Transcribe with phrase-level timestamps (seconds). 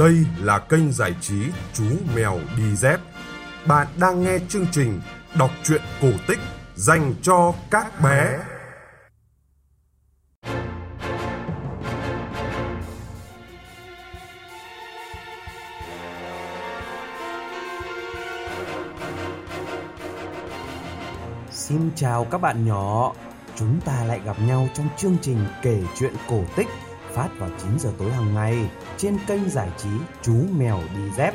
[0.00, 1.84] Đây là kênh giải trí Chú
[2.16, 3.00] Mèo Đi Dép.
[3.66, 5.00] Bạn đang nghe chương trình
[5.38, 6.38] đọc truyện cổ tích
[6.74, 8.38] dành cho các bé.
[21.50, 23.12] Xin chào các bạn nhỏ.
[23.56, 26.68] Chúng ta lại gặp nhau trong chương trình kể chuyện cổ tích
[27.14, 29.88] phát vào 9 giờ tối hàng ngày trên kênh giải trí
[30.22, 31.34] Chú Mèo Đi Dép.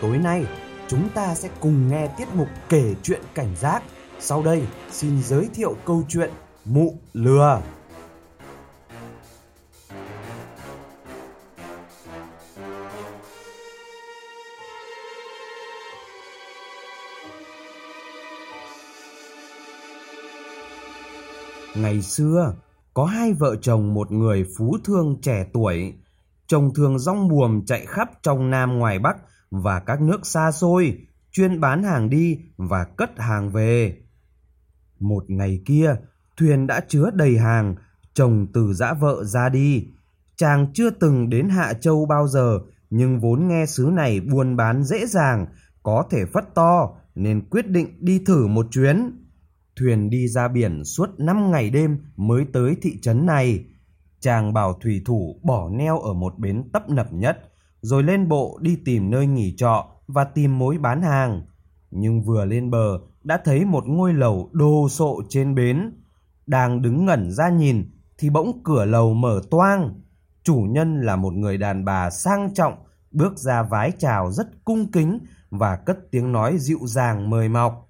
[0.00, 0.44] Tối nay,
[0.88, 3.82] chúng ta sẽ cùng nghe tiết mục kể chuyện cảnh giác.
[4.20, 6.30] Sau đây, xin giới thiệu câu chuyện
[6.64, 7.60] Mụ Lừa.
[21.74, 22.54] Ngày xưa,
[22.98, 25.94] có hai vợ chồng một người phú thương trẻ tuổi.
[26.46, 29.16] Chồng thường rong buồm chạy khắp trong Nam ngoài Bắc
[29.50, 30.98] và các nước xa xôi,
[31.32, 33.96] chuyên bán hàng đi và cất hàng về.
[35.00, 35.96] Một ngày kia,
[36.36, 37.74] thuyền đã chứa đầy hàng,
[38.14, 39.86] chồng từ dã vợ ra đi.
[40.36, 42.58] Chàng chưa từng đến Hạ Châu bao giờ,
[42.90, 45.46] nhưng vốn nghe xứ này buôn bán dễ dàng,
[45.82, 49.27] có thể phất to, nên quyết định đi thử một chuyến.
[49.78, 53.64] Thuyền đi ra biển suốt 5 ngày đêm mới tới thị trấn này.
[54.20, 57.38] Chàng bảo thủy thủ bỏ neo ở một bến tấp nập nhất,
[57.80, 61.42] rồi lên bộ đi tìm nơi nghỉ trọ và tìm mối bán hàng.
[61.90, 65.92] Nhưng vừa lên bờ đã thấy một ngôi lầu đồ sộ trên bến.
[66.46, 70.00] Đang đứng ngẩn ra nhìn thì bỗng cửa lầu mở toang.
[70.42, 72.74] Chủ nhân là một người đàn bà sang trọng,
[73.10, 75.18] bước ra vái chào rất cung kính
[75.50, 77.87] và cất tiếng nói dịu dàng mời mọc.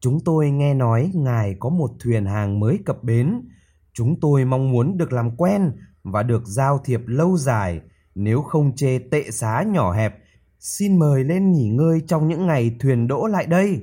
[0.00, 3.48] Chúng tôi nghe nói ngài có một thuyền hàng mới cập bến.
[3.92, 7.80] Chúng tôi mong muốn được làm quen và được giao thiệp lâu dài.
[8.14, 10.18] Nếu không chê tệ xá nhỏ hẹp,
[10.58, 13.82] xin mời lên nghỉ ngơi trong những ngày thuyền đỗ lại đây.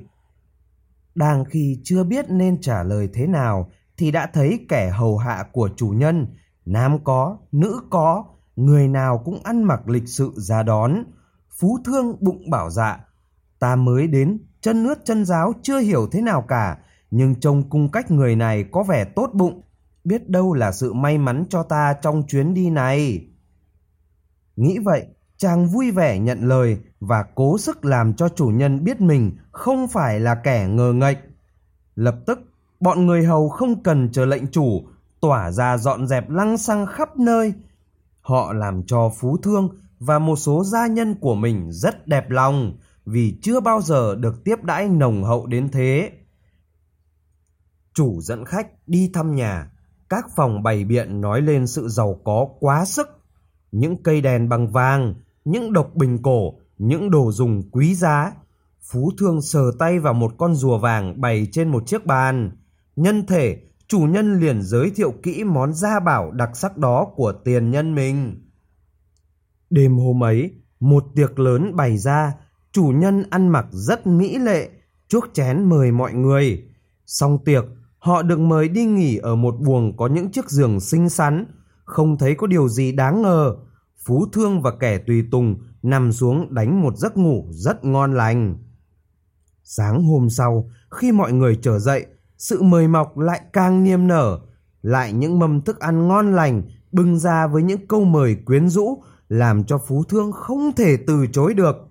[1.14, 5.44] Đang khi chưa biết nên trả lời thế nào thì đã thấy kẻ hầu hạ
[5.52, 6.26] của chủ nhân,
[6.64, 8.24] nam có, nữ có,
[8.56, 11.04] người nào cũng ăn mặc lịch sự ra đón.
[11.58, 13.00] Phú thương bụng bảo dạ,
[13.58, 16.78] ta mới đến chân ướt chân giáo chưa hiểu thế nào cả,
[17.10, 19.62] nhưng trông cung cách người này có vẻ tốt bụng,
[20.04, 23.26] biết đâu là sự may mắn cho ta trong chuyến đi này.
[24.56, 29.00] Nghĩ vậy, chàng vui vẻ nhận lời và cố sức làm cho chủ nhân biết
[29.00, 31.18] mình không phải là kẻ ngờ nghệch.
[31.94, 32.38] Lập tức,
[32.80, 34.82] bọn người hầu không cần chờ lệnh chủ,
[35.20, 37.52] tỏa ra dọn dẹp lăng xăng khắp nơi.
[38.20, 39.68] Họ làm cho phú thương
[39.98, 42.76] và một số gia nhân của mình rất đẹp lòng,
[43.10, 46.12] vì chưa bao giờ được tiếp đãi nồng hậu đến thế.
[47.94, 49.70] Chủ dẫn khách đi thăm nhà,
[50.08, 53.08] các phòng bày biện nói lên sự giàu có quá sức.
[53.72, 55.14] Những cây đèn bằng vàng,
[55.44, 58.32] những độc bình cổ, những đồ dùng quý giá.
[58.82, 62.50] Phú Thương sờ tay vào một con rùa vàng bày trên một chiếc bàn.
[62.96, 67.32] Nhân thể, chủ nhân liền giới thiệu kỹ món gia bảo đặc sắc đó của
[67.44, 68.48] tiền nhân mình.
[69.70, 72.34] Đêm hôm ấy, một tiệc lớn bày ra
[72.72, 74.68] chủ nhân ăn mặc rất mỹ lệ,
[75.08, 76.64] chuốc chén mời mọi người.
[77.06, 77.64] Xong tiệc,
[77.98, 81.44] họ được mời đi nghỉ ở một buồng có những chiếc giường xinh xắn,
[81.84, 83.56] không thấy có điều gì đáng ngờ.
[84.06, 88.58] Phú Thương và kẻ tùy tùng nằm xuống đánh một giấc ngủ rất ngon lành.
[89.62, 92.06] Sáng hôm sau, khi mọi người trở dậy,
[92.38, 94.38] sự mời mọc lại càng niềm nở,
[94.82, 96.62] lại những mâm thức ăn ngon lành
[96.92, 101.26] bưng ra với những câu mời quyến rũ làm cho Phú Thương không thể từ
[101.32, 101.87] chối được.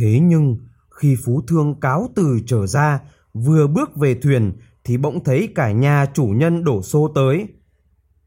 [0.00, 0.56] Thế nhưng
[0.90, 3.00] khi Phú Thương cáo từ trở ra,
[3.34, 4.52] vừa bước về thuyền
[4.84, 7.48] thì bỗng thấy cả nhà chủ nhân đổ xô tới.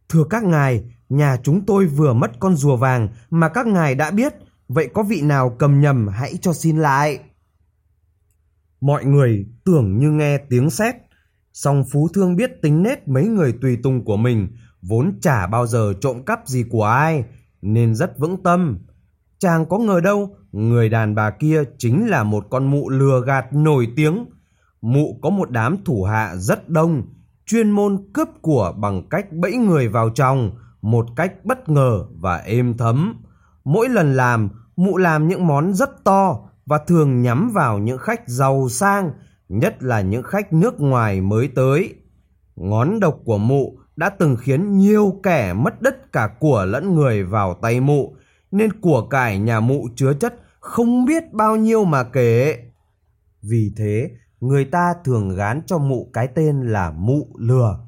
[0.09, 4.11] Thưa các ngài, nhà chúng tôi vừa mất con rùa vàng mà các ngài đã
[4.11, 4.33] biết,
[4.67, 7.19] vậy có vị nào cầm nhầm hãy cho xin lại.
[8.81, 10.95] Mọi người tưởng như nghe tiếng sét,
[11.53, 14.47] song Phú Thương biết tính nết mấy người tùy tùng của mình,
[14.81, 17.23] vốn chả bao giờ trộm cắp gì của ai,
[17.61, 18.79] nên rất vững tâm.
[19.39, 23.53] Chàng có ngờ đâu, người đàn bà kia chính là một con mụ lừa gạt
[23.53, 24.25] nổi tiếng.
[24.81, 27.03] Mụ có một đám thủ hạ rất đông,
[27.45, 30.51] chuyên môn cướp của bằng cách bẫy người vào trong,
[30.81, 33.23] một cách bất ngờ và êm thấm.
[33.63, 38.29] Mỗi lần làm, mụ làm những món rất to và thường nhắm vào những khách
[38.29, 39.11] giàu sang,
[39.49, 41.95] nhất là những khách nước ngoài mới tới.
[42.55, 47.23] Ngón độc của mụ đã từng khiến nhiều kẻ mất đất cả của lẫn người
[47.23, 48.15] vào tay mụ,
[48.51, 52.57] nên của cải nhà mụ chứa chất không biết bao nhiêu mà kể.
[53.41, 57.79] Vì thế, người ta thường gán cho mụ cái tên là mụ lừa.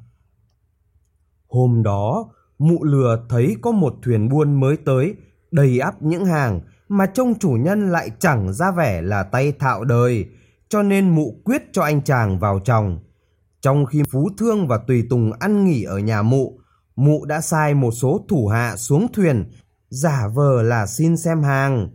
[1.48, 5.14] Hôm đó, mụ lừa thấy có một thuyền buôn mới tới,
[5.50, 9.84] đầy ắp những hàng mà trông chủ nhân lại chẳng ra vẻ là tay thạo
[9.84, 10.26] đời,
[10.68, 12.98] cho nên mụ quyết cho anh chàng vào chồng.
[13.60, 16.58] Trong khi Phú Thương và Tùy Tùng ăn nghỉ ở nhà mụ,
[16.96, 19.50] mụ đã sai một số thủ hạ xuống thuyền,
[19.88, 21.88] giả vờ là xin xem hàng.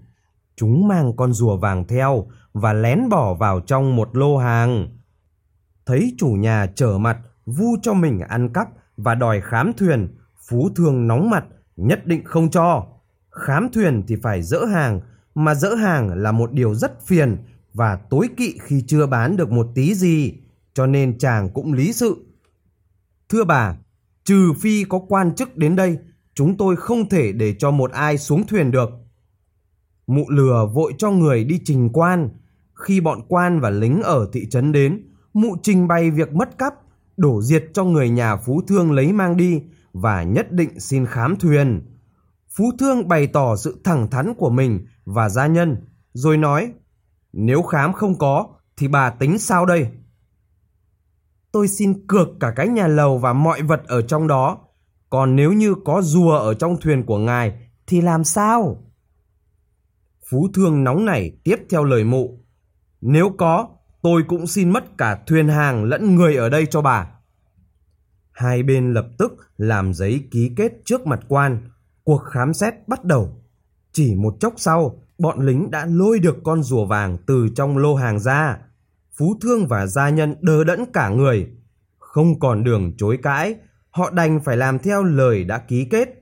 [0.61, 4.87] Chúng mang con rùa vàng theo và lén bỏ vào trong một lô hàng.
[5.85, 8.67] Thấy chủ nhà trở mặt, vu cho mình ăn cắp
[8.97, 10.15] và đòi khám thuyền,
[10.47, 11.45] Phú Thương nóng mặt,
[11.77, 12.87] nhất định không cho.
[13.29, 15.01] Khám thuyền thì phải dỡ hàng,
[15.35, 17.37] mà dỡ hàng là một điều rất phiền
[17.73, 20.33] và tối kỵ khi chưa bán được một tí gì,
[20.73, 22.25] cho nên chàng cũng lý sự.
[23.29, 23.75] Thưa bà,
[24.23, 25.97] trừ phi có quan chức đến đây,
[26.35, 29.00] chúng tôi không thể để cho một ai xuống thuyền được.
[30.11, 32.29] Mụ lừa vội cho người đi trình quan.
[32.73, 35.03] Khi bọn quan và lính ở thị trấn đến,
[35.33, 36.73] mụ trình bày việc mất cắp,
[37.17, 39.61] đổ diệt cho người nhà Phú Thương lấy mang đi
[39.93, 41.81] và nhất định xin khám thuyền.
[42.49, 45.77] Phú Thương bày tỏ sự thẳng thắn của mình và gia nhân,
[46.13, 46.73] rồi nói,
[47.33, 48.47] nếu khám không có,
[48.77, 49.87] thì bà tính sao đây?
[51.51, 54.57] Tôi xin cược cả cái nhà lầu và mọi vật ở trong đó.
[55.09, 58.83] Còn nếu như có rùa ở trong thuyền của ngài, thì làm sao?
[60.31, 62.39] Phú Thương nóng nảy tiếp theo lời mụ.
[63.01, 63.67] Nếu có,
[64.01, 67.07] tôi cũng xin mất cả thuyền hàng lẫn người ở đây cho bà.
[68.31, 71.69] Hai bên lập tức làm giấy ký kết trước mặt quan.
[72.03, 73.43] Cuộc khám xét bắt đầu.
[73.91, 77.95] Chỉ một chốc sau, bọn lính đã lôi được con rùa vàng từ trong lô
[77.95, 78.57] hàng ra.
[79.17, 81.47] Phú Thương và gia nhân đờ đẫn cả người.
[81.99, 83.55] Không còn đường chối cãi,
[83.89, 86.20] họ đành phải làm theo lời đã ký kết.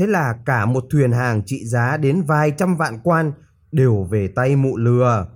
[0.00, 3.32] Thế là cả một thuyền hàng trị giá đến vài trăm vạn quan
[3.72, 5.26] đều về tay mụ lừa.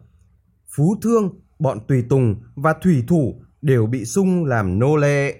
[0.77, 5.35] Phú Thương, bọn tùy tùng và thủy thủ đều bị sung làm nô lệ.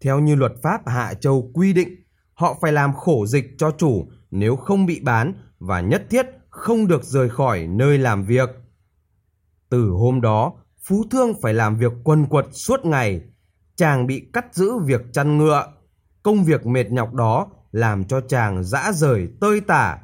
[0.00, 1.88] Theo như luật pháp Hạ Châu quy định,
[2.34, 6.86] họ phải làm khổ dịch cho chủ nếu không bị bán và nhất thiết không
[6.86, 8.50] được rời khỏi nơi làm việc.
[9.68, 10.52] Từ hôm đó,
[10.84, 13.22] Phú Thương phải làm việc quần quật suốt ngày.
[13.76, 15.72] Chàng bị cắt giữ việc chăn ngựa.
[16.22, 19.98] Công việc mệt nhọc đó làm cho chàng dã rời tơi tả.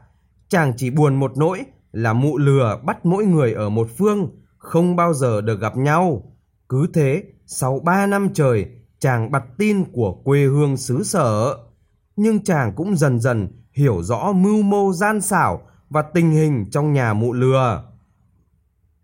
[0.48, 4.96] Chàng chỉ buồn một nỗi là mụ lừa bắt mỗi người ở một phương, không
[4.96, 6.22] bao giờ được gặp nhau.
[6.68, 8.66] Cứ thế, sau ba năm trời,
[8.98, 11.56] chàng bặt tin của quê hương xứ sở.
[12.16, 16.92] Nhưng chàng cũng dần dần hiểu rõ mưu mô gian xảo và tình hình trong
[16.92, 17.84] nhà mụ lừa.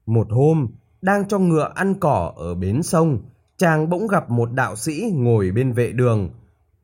[0.07, 0.69] Một hôm,
[1.03, 3.19] đang cho ngựa ăn cỏ ở bến sông,
[3.57, 6.31] chàng bỗng gặp một đạo sĩ ngồi bên vệ đường.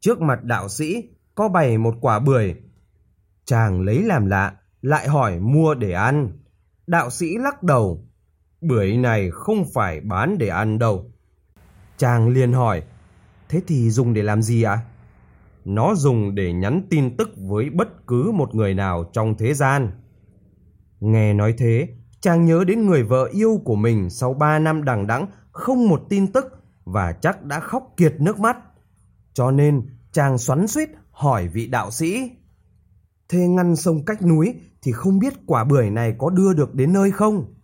[0.01, 1.09] Trước mặt đạo sĩ
[1.41, 2.55] có bày một quả bưởi.
[3.45, 4.53] Chàng lấy làm lạ,
[4.83, 6.39] lại hỏi mua để ăn.
[6.87, 8.05] Đạo sĩ lắc đầu,
[8.61, 11.13] bưởi này không phải bán để ăn đâu.
[11.97, 12.83] Chàng liền hỏi,
[13.49, 14.73] thế thì dùng để làm gì ạ?
[14.73, 14.85] À?
[15.65, 19.91] Nó dùng để nhắn tin tức với bất cứ một người nào trong thế gian.
[21.01, 21.89] Nghe nói thế,
[22.21, 26.03] chàng nhớ đến người vợ yêu của mình sau ba năm đằng đẵng không một
[26.09, 26.45] tin tức
[26.85, 28.57] và chắc đã khóc kiệt nước mắt.
[29.33, 30.91] Cho nên chàng xoắn suýt
[31.21, 32.31] hỏi vị đạo sĩ.
[33.29, 36.93] Thế ngăn sông cách núi thì không biết quả bưởi này có đưa được đến
[36.93, 37.55] nơi không?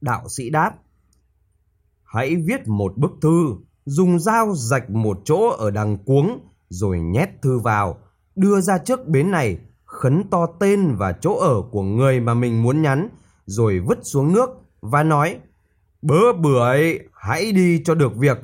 [0.00, 0.74] Đạo sĩ đáp.
[2.04, 7.28] Hãy viết một bức thư, dùng dao rạch một chỗ ở đằng cuống, rồi nhét
[7.42, 7.98] thư vào,
[8.36, 12.62] đưa ra trước bến này, khấn to tên và chỗ ở của người mà mình
[12.62, 13.08] muốn nhắn,
[13.46, 15.38] rồi vứt xuống nước và nói
[16.02, 18.38] Bớ bưởi, hãy đi cho được việc.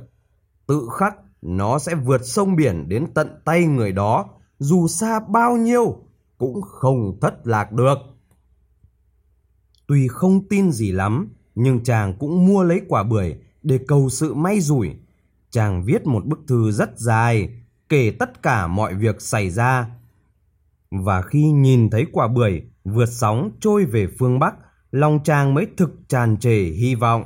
[0.67, 4.28] Tự khắc nó sẽ vượt sông biển đến tận tay người đó,
[4.59, 5.97] dù xa bao nhiêu
[6.38, 7.99] cũng không thất lạc được.
[9.87, 14.35] Tuy không tin gì lắm, nhưng chàng cũng mua lấy quả bưởi để cầu sự
[14.35, 14.90] may rủi.
[15.50, 17.49] Chàng viết một bức thư rất dài,
[17.88, 19.90] kể tất cả mọi việc xảy ra.
[20.90, 24.54] Và khi nhìn thấy quả bưởi vượt sóng trôi về phương Bắc,
[24.90, 27.25] lòng chàng mới thực tràn trề hy vọng.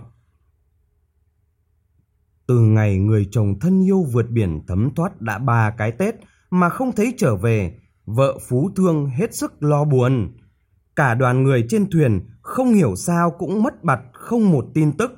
[2.46, 6.14] Từ ngày người chồng thân yêu vượt biển thấm thoát đã ba cái Tết
[6.50, 10.32] mà không thấy trở về, vợ Phú Thương hết sức lo buồn.
[10.96, 15.12] Cả đoàn người trên thuyền không hiểu sao cũng mất bặt không một tin tức.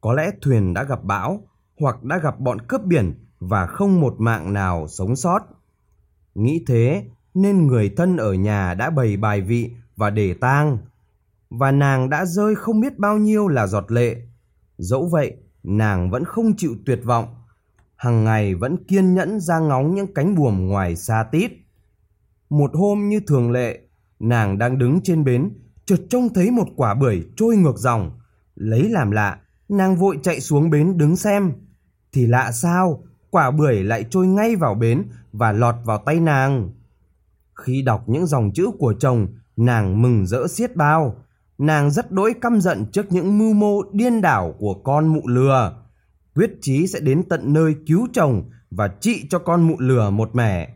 [0.00, 1.48] Có lẽ thuyền đã gặp bão
[1.80, 5.40] hoặc đã gặp bọn cướp biển và không một mạng nào sống sót.
[6.34, 10.78] Nghĩ thế nên người thân ở nhà đã bày bài vị và để tang.
[11.50, 14.16] Và nàng đã rơi không biết bao nhiêu là giọt lệ.
[14.78, 17.26] Dẫu vậy, nàng vẫn không chịu tuyệt vọng.
[17.96, 21.52] Hằng ngày vẫn kiên nhẫn ra ngóng những cánh buồm ngoài xa tít.
[22.50, 23.80] Một hôm như thường lệ,
[24.18, 25.50] nàng đang đứng trên bến,
[25.84, 28.20] chợt trông thấy một quả bưởi trôi ngược dòng.
[28.54, 29.38] Lấy làm lạ,
[29.68, 31.52] nàng vội chạy xuống bến đứng xem.
[32.12, 36.70] Thì lạ sao, quả bưởi lại trôi ngay vào bến và lọt vào tay nàng.
[37.54, 39.26] Khi đọc những dòng chữ của chồng,
[39.56, 41.21] nàng mừng rỡ xiết bao.
[41.62, 45.76] Nàng rất đỗi căm giận trước những mưu mô điên đảo của con mụ lừa.
[46.34, 50.34] Quyết chí sẽ đến tận nơi cứu chồng và trị cho con mụ lừa một
[50.34, 50.68] mẻ.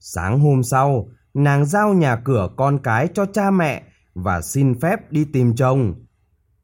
[0.00, 3.82] Sáng hôm sau, nàng giao nhà cửa con cái cho cha mẹ
[4.14, 5.94] và xin phép đi tìm chồng.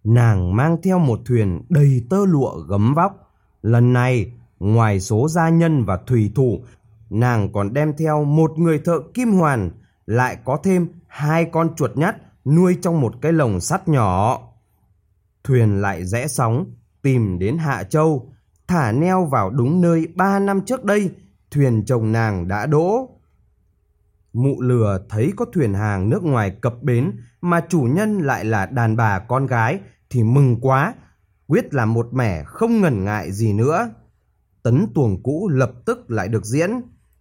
[0.04, 3.34] Nàng mang theo một thuyền đầy tơ lụa gấm vóc.
[3.62, 6.64] Lần này, ngoài số gia nhân và thủy thủ,
[7.10, 9.70] nàng còn đem theo một người thợ kim hoàn,
[10.06, 14.40] lại có thêm hai con chuột nhắt nuôi trong một cái lồng sắt nhỏ.
[15.44, 18.32] Thuyền lại rẽ sóng, tìm đến Hạ Châu,
[18.68, 21.10] thả neo vào đúng nơi ba năm trước đây,
[21.50, 23.08] thuyền chồng nàng đã đỗ.
[24.32, 28.66] Mụ lừa thấy có thuyền hàng nước ngoài cập bến mà chủ nhân lại là
[28.66, 29.80] đàn bà con gái
[30.10, 30.94] thì mừng quá,
[31.46, 33.90] quyết làm một mẻ không ngần ngại gì nữa.
[34.62, 36.70] Tấn tuồng cũ lập tức lại được diễn,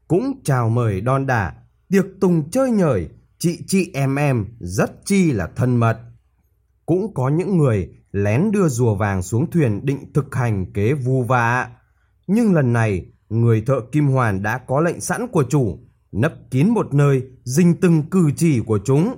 [0.08, 1.54] cũng chào mời đon đả,
[1.90, 3.10] tiệc tùng chơi nhời,
[3.42, 5.98] chị chị em em rất chi là thân mật.
[6.86, 11.24] Cũng có những người lén đưa rùa vàng xuống thuyền định thực hành kế vu
[11.24, 11.70] vạ.
[12.28, 15.80] Nhưng lần này, người thợ kim hoàn đã có lệnh sẵn của chủ,
[16.12, 19.16] nấp kín một nơi, dinh từng cử chỉ của chúng.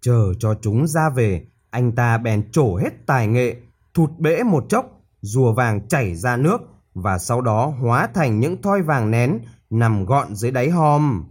[0.00, 3.56] Chờ cho chúng ra về, anh ta bèn trổ hết tài nghệ,
[3.94, 4.86] thụt bể một chốc,
[5.20, 6.58] rùa vàng chảy ra nước
[6.94, 9.38] và sau đó hóa thành những thoi vàng nén
[9.70, 11.24] nằm gọn dưới đáy hòm.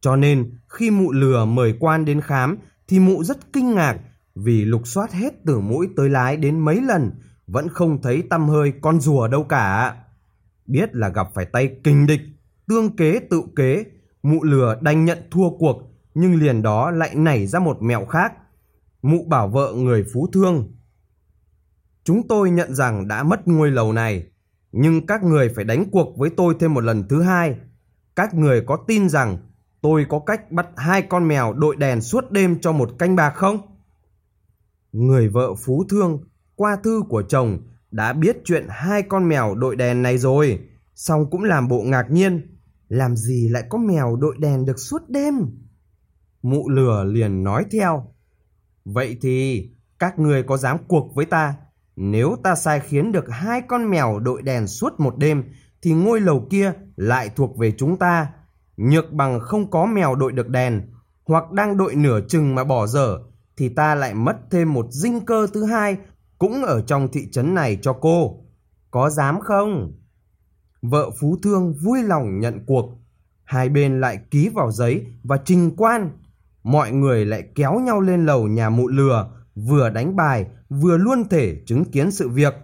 [0.00, 2.56] Cho nên khi mụ lừa mời quan đến khám
[2.88, 3.98] thì mụ rất kinh ngạc
[4.34, 7.10] vì lục soát hết từ mũi tới lái đến mấy lần
[7.46, 9.96] vẫn không thấy tâm hơi con rùa đâu cả.
[10.66, 12.20] Biết là gặp phải tay kinh địch,
[12.68, 13.84] tương kế tự kế,
[14.22, 15.82] mụ lừa đành nhận thua cuộc
[16.14, 18.32] nhưng liền đó lại nảy ra một mẹo khác.
[19.02, 20.72] Mụ bảo vợ người phú thương.
[22.04, 24.26] Chúng tôi nhận rằng đã mất ngôi lầu này,
[24.72, 27.56] nhưng các người phải đánh cuộc với tôi thêm một lần thứ hai.
[28.16, 29.38] Các người có tin rằng
[29.82, 33.30] tôi có cách bắt hai con mèo đội đèn suốt đêm cho một canh bạc
[33.30, 33.58] không?
[34.92, 37.58] Người vợ phú thương qua thư của chồng
[37.90, 40.60] đã biết chuyện hai con mèo đội đèn này rồi,
[40.94, 42.56] song cũng làm bộ ngạc nhiên.
[42.88, 45.34] Làm gì lại có mèo đội đèn được suốt đêm?
[46.42, 48.14] Mụ lừa liền nói theo.
[48.84, 49.68] Vậy thì
[49.98, 51.54] các người có dám cuộc với ta?
[51.96, 55.44] Nếu ta sai khiến được hai con mèo đội đèn suốt một đêm
[55.82, 58.32] thì ngôi lầu kia lại thuộc về chúng ta.
[58.76, 60.82] Nhược bằng không có mèo đội được đèn
[61.26, 63.18] hoặc đang đội nửa chừng mà bỏ dở
[63.56, 65.96] thì ta lại mất thêm một dinh cơ thứ hai
[66.38, 68.44] cũng ở trong thị trấn này cho cô.
[68.90, 69.92] Có dám không?
[70.82, 72.98] Vợ Phú Thương vui lòng nhận cuộc.
[73.44, 76.10] Hai bên lại ký vào giấy và trình quan.
[76.62, 81.28] Mọi người lại kéo nhau lên lầu nhà mụ lừa, vừa đánh bài, vừa luôn
[81.28, 82.54] thể chứng kiến sự việc.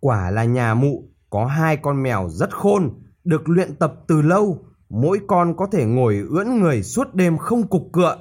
[0.00, 2.90] Quả là nhà mụ có hai con mèo rất khôn,
[3.24, 4.66] được luyện tập từ lâu.
[4.88, 8.16] Mỗi con có thể ngồi ưỡn người suốt đêm không cục cựa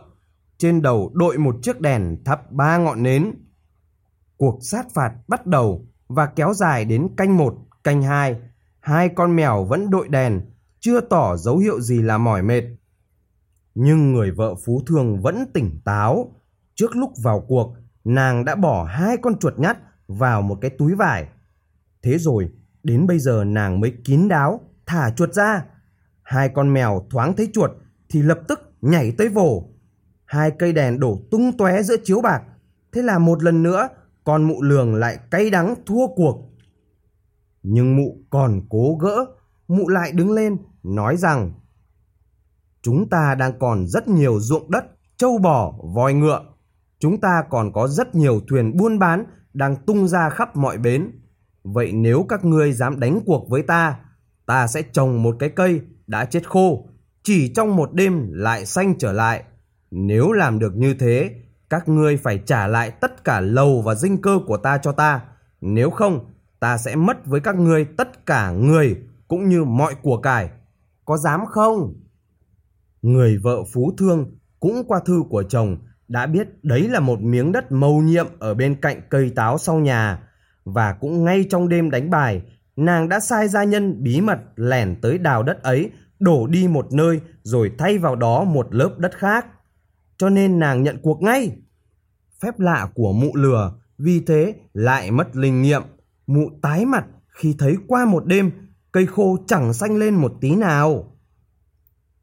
[0.58, 3.32] trên đầu đội một chiếc đèn thắp ba ngọn nến.
[4.38, 8.36] Cuộc sát phạt bắt đầu và kéo dài đến canh một, canh hai.
[8.80, 10.42] Hai con mèo vẫn đội đèn,
[10.80, 12.64] chưa tỏ dấu hiệu gì là mỏi mệt.
[13.76, 16.36] Nhưng người vợ phú thương vẫn tỉnh táo.
[16.76, 20.96] Trước lúc vào cuộc, nàng đã bỏ hai con chuột nhắt vào một cái túi
[20.96, 21.28] vải.
[22.04, 22.50] Thế rồi,
[22.84, 25.66] đến bây giờ nàng mới kín đáo, thả chuột ra.
[26.26, 27.72] Hai con mèo thoáng thấy chuột
[28.10, 29.70] thì lập tức nhảy tới vồ
[30.26, 32.42] hai cây đèn đổ tung tóe giữa chiếu bạc.
[32.92, 33.90] Thế là một lần nữa,
[34.24, 36.50] con mụ lường lại cay đắng thua cuộc.
[37.64, 39.26] Nhưng mụ còn cố gỡ,
[39.68, 41.54] mụ lại đứng lên, nói rằng
[42.82, 44.86] Chúng ta đang còn rất nhiều ruộng đất,
[45.18, 46.42] trâu bò, voi ngựa.
[47.00, 51.12] Chúng ta còn có rất nhiều thuyền buôn bán đang tung ra khắp mọi bến.
[51.64, 54.00] Vậy nếu các ngươi dám đánh cuộc với ta,
[54.46, 56.90] ta sẽ trồng một cái cây đã chết khô,
[57.24, 59.44] chỉ trong một đêm lại xanh trở lại
[59.98, 61.32] nếu làm được như thế,
[61.70, 65.22] các ngươi phải trả lại tất cả lầu và dinh cơ của ta cho ta.
[65.62, 68.98] Nếu không, ta sẽ mất với các ngươi tất cả người
[69.28, 70.50] cũng như mọi của cải.
[71.06, 71.94] Có dám không?
[73.02, 77.52] Người vợ phú thương cũng qua thư của chồng đã biết đấy là một miếng
[77.52, 80.30] đất mầu nhiệm ở bên cạnh cây táo sau nhà.
[80.66, 82.42] Và cũng ngay trong đêm đánh bài,
[82.76, 86.94] nàng đã sai gia nhân bí mật lẻn tới đào đất ấy, đổ đi một
[86.94, 89.46] nơi rồi thay vào đó một lớp đất khác
[90.18, 91.58] cho nên nàng nhận cuộc ngay.
[92.42, 95.82] Phép lạ của mụ lừa vì thế lại mất linh nghiệm.
[96.28, 98.52] Mụ tái mặt khi thấy qua một đêm
[98.92, 101.18] cây khô chẳng xanh lên một tí nào.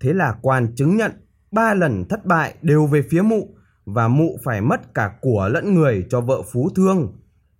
[0.00, 1.12] Thế là quan chứng nhận
[1.50, 3.48] ba lần thất bại đều về phía mụ
[3.84, 7.18] và mụ phải mất cả của lẫn người cho vợ phú thương.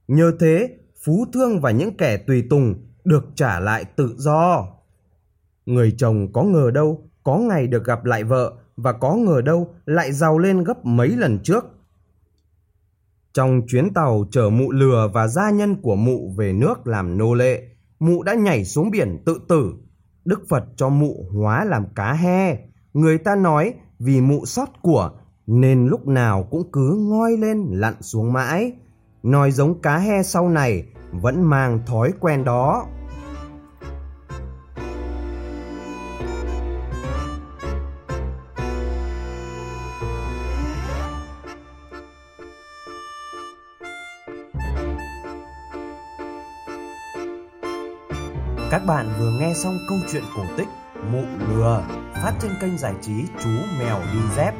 [0.09, 4.67] Nhờ thế, phú thương và những kẻ tùy tùng được trả lại tự do.
[5.67, 9.75] Người chồng có ngờ đâu có ngày được gặp lại vợ và có ngờ đâu
[9.87, 11.65] lại giàu lên gấp mấy lần trước.
[13.33, 17.35] Trong chuyến tàu chở mụ lừa và gia nhân của mụ về nước làm nô
[17.35, 17.69] lệ,
[17.99, 19.75] mụ đã nhảy xuống biển tự tử.
[20.25, 22.59] Đức Phật cho mụ hóa làm cá he.
[22.93, 25.11] Người ta nói vì mụ sót của
[25.47, 28.73] nên lúc nào cũng cứ ngoi lên lặn xuống mãi.
[29.23, 32.87] Nói giống cá he sau này, vẫn mang thói quen đó.
[48.71, 50.69] Các bạn vừa nghe xong câu chuyện cổ tích
[51.13, 54.55] Mụ lừa, phát trên kênh giải trí Chú Mèo Đi Dép.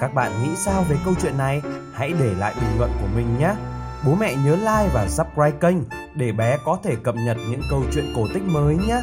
[0.00, 1.62] Các bạn nghĩ sao về câu chuyện này?
[1.94, 3.54] Hãy để lại bình luận của mình nhé.
[4.06, 5.76] Bố mẹ nhớ like và subscribe kênh
[6.14, 9.00] để bé có thể cập nhật những câu chuyện cổ tích mới nhé.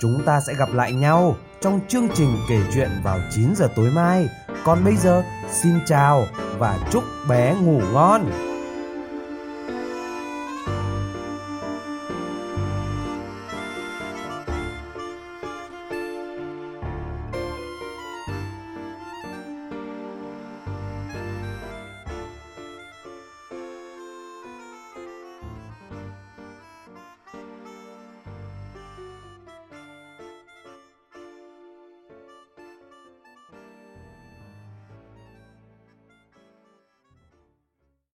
[0.00, 3.90] Chúng ta sẽ gặp lại nhau trong chương trình kể chuyện vào 9 giờ tối
[3.90, 4.28] mai.
[4.64, 6.26] Còn bây giờ, xin chào
[6.58, 8.30] và chúc bé ngủ ngon.